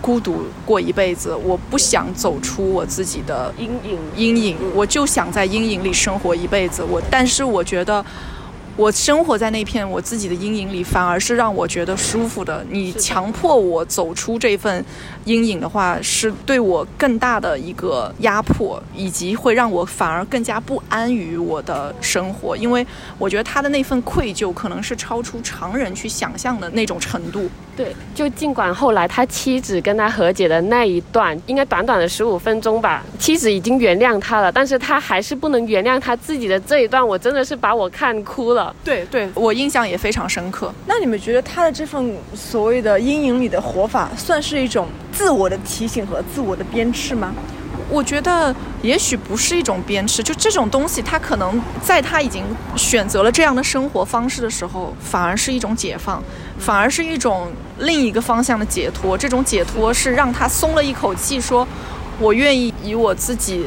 [0.00, 6.82] 孤独过一辈子，我不想走出我自己的阴影阴影，我就想在阴影里生活一辈子。
[6.82, 8.04] 我，但是我觉得。
[8.80, 12.64] 我生活在那片我自己的阴影里，反而是让我觉得舒服的。
[12.70, 14.82] 你强迫我走出这份
[15.26, 22.56] 阴影的话，是对我更大的一个压迫，以及会让我反而更加不安于我的生活。
[22.56, 22.86] 因为
[23.18, 27.50] 我觉得他的那份愧疚，可能是超出常人去想象的那种程度。
[27.76, 38.69] 对，就尽管后来他妻子跟他和解的那一段，应该短短的十五分钟吧，妻子已经原谅他了，但是他还是不能原谅他自己的这一段，我真的是把我看哭了。
[38.84, 40.72] 对对，我印象也非常深刻。
[40.86, 47.34] 那你们觉得他的这份所谓的阴影里的活法，算是一种自我的提醒和自我的鞭笞吗？
[47.88, 52.44] 我觉得也许不是一种鞭笞，就这种东西，他可能在他已经
[52.76, 56.22] 选择了这样的生活方式的时候，反而是一种解放，
[56.58, 59.18] 反而是一种另一个方向的解脱。
[59.18, 61.66] 这种解脱是让他松了一口气，说
[62.20, 63.66] 我愿意以我自己。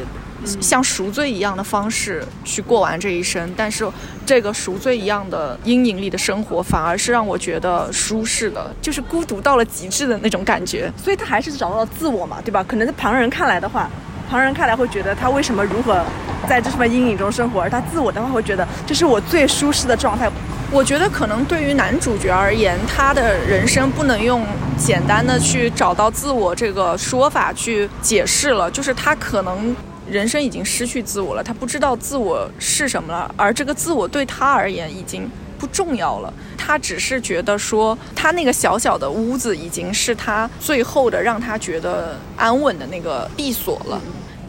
[0.60, 3.86] 像赎罪一样的方式去过完这一生，但是
[4.26, 10.92] 这个赎罪一样的阴影里的生活，反而是让我觉得舒适的，就是孤独到了极致的那种感觉。
[10.96, 12.64] 所以他还是找到了自我嘛，对吧？
[12.66, 13.88] 可能在旁人看来的话，
[14.28, 16.04] 旁人看来会觉得他为什么如何
[16.48, 20.30] 在这份阴影中生活，而他自我的话会觉得这是我最舒适的状态。
[20.70, 24.44] 我觉得可能对于男主角而言，他的人生不能用
[24.76, 29.74] 简单的去找到自我这个说法去解释了，就是他可能。
[30.10, 36.32] 人生已经失去自我了，他不知道自我是什么了，而这个自我对他而言已经不重要了。
[36.56, 44.00] 他只是觉得说，他那个小小的屋子已经是他最后的让他觉得安稳的那个闭锁了。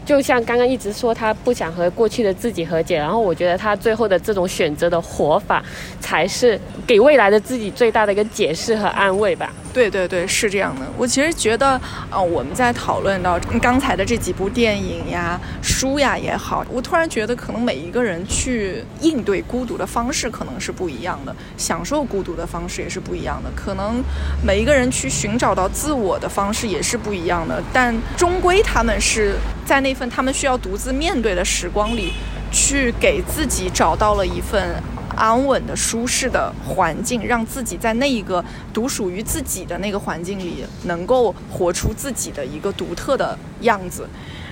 [0.04, 5.62] 就像刚刚一直说他不想和过去的自己和解，然后我觉得他最后的这种选择的活法，
[6.00, 9.52] 才是给未来的自己最大的一个解释和安慰吧。
[9.76, 10.86] 对对对，是这样的。
[10.96, 11.78] 我其实觉得，
[12.10, 23.50] 呃，我们在讨论到刚才的这几部电影呀、书呀也好，我突然觉得，可能每一个人去应对孤独的方式可能是不一样的，享受孤独的方式也是不一样的。
[23.54, 24.02] 可能
[24.42, 29.34] 每一个人去寻找到自我的方式也是不一样的，但终归他们是
[29.66, 32.14] 在那份他们需要独自面对的时光里，
[32.50, 34.82] 去给自己找到了一份。
[35.16, 44.06] 安稳的、舒适的环境，让自己在那一个独属于自己的那个环境里，能够活出自己的一个独特的样子。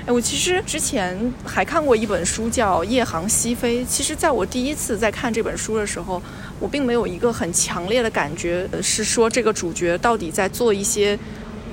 [0.07, 3.83] 哎，我其实之前还看过一本书，叫《夜航西飞》。
[3.87, 6.21] 其实，在我第一次在看这本书的时候，
[6.61, 11.19] 我并没有一个很强烈的感觉，是说这个主角到底在做一些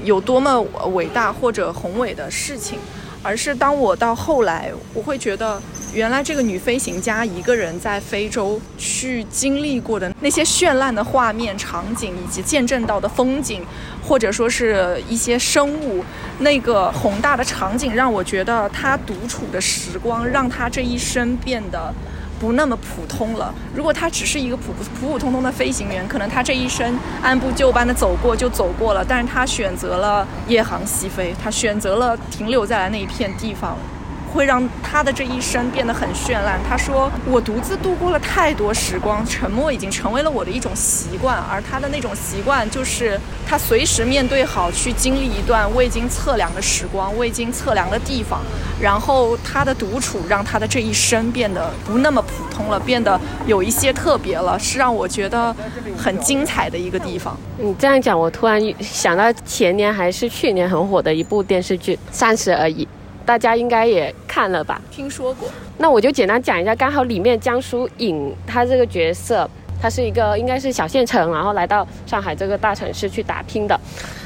[0.05, 0.61] 有多么
[0.93, 2.79] 伟大或者宏伟的事情，
[3.23, 5.61] 而是当我到后来，我会觉得。
[5.93, 13.61] 原来这个女飞行家一个人在非洲去经历过的那些绚烂的画面、场景，以及见证到的风景，
[14.01, 16.01] 或者说是一些生物，
[16.39, 21.93] 那个宏大的场景，让我觉得她独处的时光，让她这一生变得
[22.41, 23.53] 不那么普通了。
[23.75, 29.05] 如果他只是一个普普普通通的飞行员，可能他这一生按部就班的走过就走过了。
[29.07, 33.77] 但是他选择了夜航西飞，他选择了停留在了那一片地方。
[34.33, 36.59] 会让他的这一生变得很绚烂。
[36.67, 41.37] 他说：“我独自度过了太多时光，沉默已经成为了我的一种习惯。
[41.49, 48.41] 而他的那种习惯，就是他随时面对好去经历一段未经测量的时光、未经测量的地方。
[48.81, 55.55] 然后他的独处，让他的这一生变得不那么普通了，变得有一些特别了，是让我觉得
[55.97, 62.85] 很精彩的一个地方。”你这样讲，我突然想到前年还是去年很火的一部电视剧《三十而已》。
[63.25, 64.81] 大家应该也看了吧？
[64.91, 65.49] 听说过。
[65.77, 69.49] 那我就简单讲一下，刚好里面江疏影她这个角色，
[69.81, 73.79] 她是一个应该是小县城，然后来到上海这个大城市去打拼的。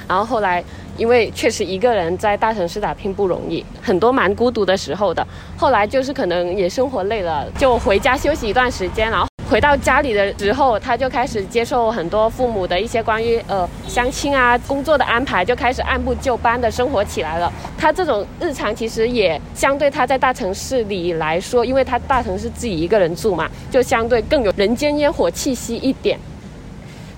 [0.07, 0.63] 然后后来
[0.97, 5.25] 因为确实一个人在大城市打拼不容易，很多蛮孤独的时候的。
[5.57, 9.27] 后来就是可能也生活累了，就回家休息一段时间，然后。
[9.55, 17.49] 回到家里的时候，他就开始接受很多父母的一些关于呃相亲啊、工作的安排，就开始按部就班的生活起来了。
[17.77, 26.19] 他这种日常其实也相对他在大城市里来说，因为他大城市自己一个人住嘛，就相对更有人间烟火气息一点。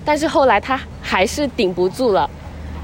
[0.04, 2.30] 但是后来他还是顶不住了，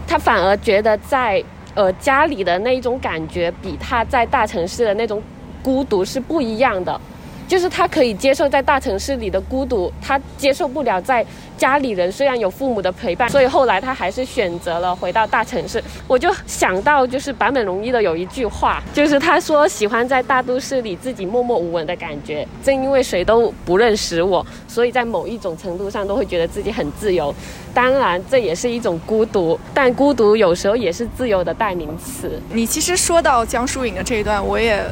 [0.04, 1.40] 他反而觉得在
[1.74, 5.22] 呃家里的那一种感觉，比他在大城市的那种
[5.62, 7.00] 孤独是不一样的。
[7.46, 11.24] 就是他可以接受在大城市里的孤独，他接受不了在
[11.56, 15.82] 家里人虽然有父母的陪伴，所以后来他还是选择了回到大城市。
[16.08, 27.34] 我就想到就是坂本龙一的有一句话，就是他说喜欢在大都市里自己默默无闻的感觉，正因为谁都不认识我，所以在某一种程度上都会觉得自己很自由。
[27.72, 32.40] 当然这也是一种孤独，但孤独有时候也是自由的代名词。
[32.52, 34.82] 你其实说到江疏影的这一段，我也。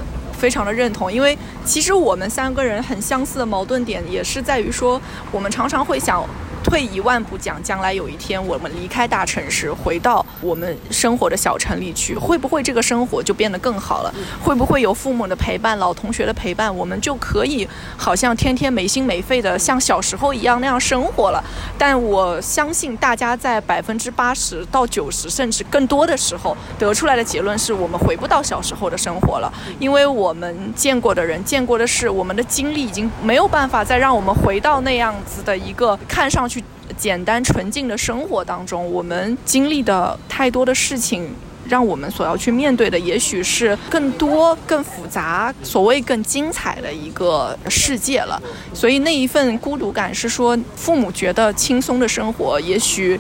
[0.43, 6.28] 非常的认同，因为其实我们三个人很相似的矛盾点也是在于说，我们常常会想。
[6.62, 14.14] 退一万步讲，将来有一天我们离开大城市，回到我们生活的小城里去，会不会这个生活就变得更好了？
[14.42, 21.42] 会不会有父母的陪伴、老同学的陪伴，我们就可以好像天天没心没肺的像小时候一样那样生活了？
[21.76, 36.51] 但我相信大家在百分之八十到九十甚至更多的时候得出来的结论是我们回不到小时候的生活了，因为我们见过的人、见过的事，我们的经历已经没有办法再让我们回到那样子的一个看上去。
[36.93, 41.28] 简单纯净的生活当中，我们经历的太多的事情，
[41.68, 48.40] 让我们所要去面对的，也许是更多、更复杂、所谓更精彩的一个世界了。
[48.74, 53.18] 所以那一份孤独感，是说父母觉得轻松的生活，也许。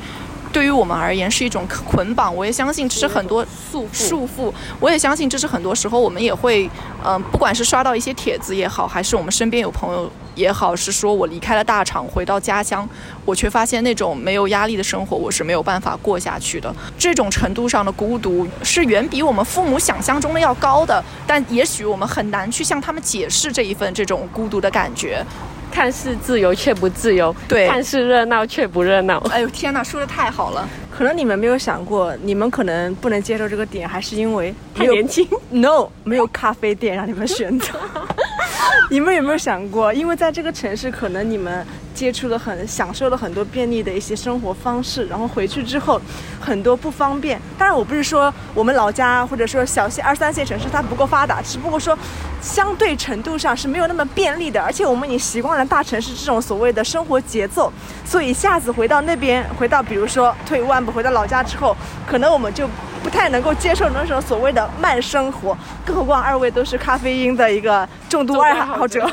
[0.52, 3.42] 对于我们而言是一种捆绑，我也相信这是很多
[3.72, 4.52] 束束缚。
[4.78, 6.68] 我也相信这是很多时候我们也会，
[7.02, 12.88] 嗯，不管是刷到一些帖子也好，还是我们身边有朋友也好，是说我离开了大厂，回到家乡，
[13.24, 16.74] 我却发现那种没有压力的生活，我是没有办法过下去的。
[16.98, 25.24] 这种程度上的孤独是远比我们父母想象中的要高的，但也许我们很难去向他们解释这一份这种孤独的感觉。
[25.70, 29.18] 看似自由却不自由，对；看似热闹却不热闹。
[29.30, 30.68] 哎呦天哪，说的太好了！
[30.90, 35.26] 可能你们没有想过，你们可能不能接受这个点，还是因为太年轻。
[35.48, 37.68] No，没有咖啡店让你们选择。
[38.90, 46.00] 你们有没有想过，因为在这个城市，可能你们接触了很、享受了很多便利的一些生活方式，然后回去之后，
[46.40, 47.40] 很多不方便。
[47.58, 51.96] 当然，我不是说我们老家或者说小县、二三线城市它不够发达，只不过说
[52.40, 54.62] 相对程度上是没有那么便利的。
[54.62, 57.72] 而且我们已经习惯了大城市这种所谓的生活节奏，
[58.04, 61.76] 所以一下子回到那边，回到比如说退一万步回到老家之后，
[62.06, 62.68] 可能我们就。
[63.02, 69.04] 不太能够接受那种所谓的慢生活，更何况二位都是咖啡因的一个重度爱好者，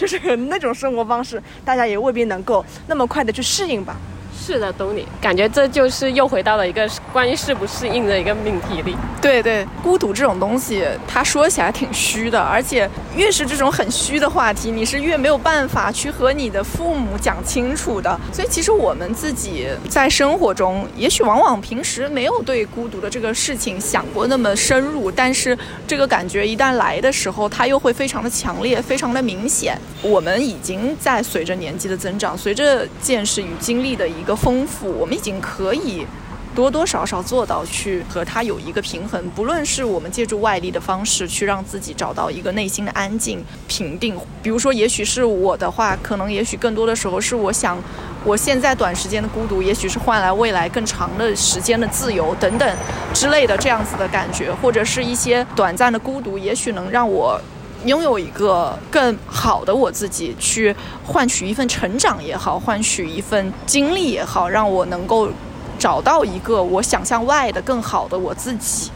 [0.00, 3.96] 就是那种生活方式，大家也问未必能够那么快的去适应吧。
[4.42, 5.06] 是的，懂你。
[5.20, 8.96] 感觉这就是又回到了一个关于适不适应的一个命题里。
[9.20, 18.18] 对对，孤独这种东西，它说起来挺虚的，而且越是这种很虚的话题，你是越没有办法去和你的父母讲清楚的。
[18.32, 29.78] 所以其实我们自己在生活中，也许往往平时没有对孤独的这个事情想过那么深入，但是这个感觉一旦来的时候，它又会非常的强烈，非常的明显。
[30.02, 34.29] 我们已经在随着年纪的增长，随着见识与经历的一个。
[34.34, 36.06] 丰富，我们已经可以
[36.54, 39.22] 多多少少做到去和它有一个平衡。
[39.30, 47.78] 不论是我们借助外力的方式去让自己找到一个内心的安静平定，比如说，也许是我的话，可能也许更多的时候是我想，
[48.24, 52.76] 我现在短时间的孤独，也许是换来未来更长的时间的自由等等
[53.14, 57.40] 之类的这样子的感觉，或者是一些短暂的孤独，也许能让我。
[57.86, 60.74] 拥有一个更好的我自己，去
[61.06, 65.30] 换取一份成长也好，换取一份经历也好，让我能够
[65.78, 68.90] 找到一个我想象外的更好的我自己。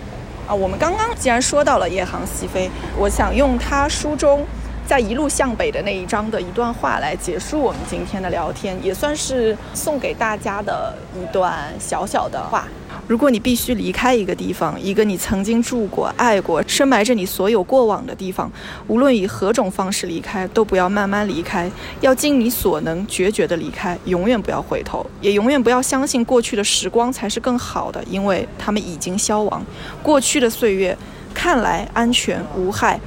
[0.47, 4.45] 啊，我们刚刚既然说到了夜航西飞，我想用他书中
[4.87, 12.69] 在一路向北的那一章的一段话来结束我们今天的聊天，也算是送给大家的一段小小的话。
[13.07, 18.51] 如果你必须离开一个地方，一个你曾经住过、爱过、深埋着你所有过往的地方，
[18.87, 29.63] 无论以何种方式离开，都不要慢慢离开，要尽你所能决绝地离开，永远不要回头，也永远不要相信过去的时光才是更好的，因为他们已经消亡。
[30.03, 30.97] 过去的岁月
[31.35, 32.99] 看来安全无害，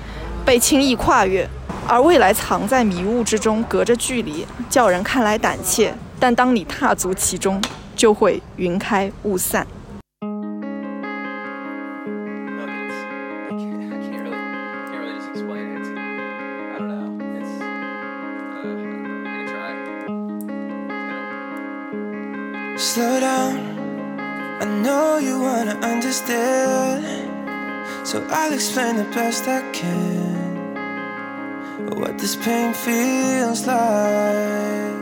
[0.45, 1.49] 被轻易跨越，
[1.87, 5.91] 而未来藏在迷雾之中，隔着距离，叫人看来胆怯。
[6.19, 7.59] 但当你踏足其中，
[7.95, 9.65] 就会云开雾散。
[25.57, 27.03] Wanna understand.
[28.07, 30.27] So I'll explain the best I can.
[31.99, 34.97] What this pain feels like.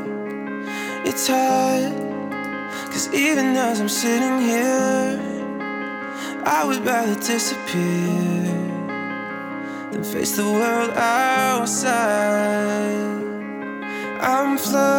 [1.10, 1.94] It's hard.
[2.92, 5.20] Cause even as I'm sitting here,
[6.58, 8.54] I would rather disappear
[9.92, 11.96] then face the world outside.
[14.32, 14.95] I'm floating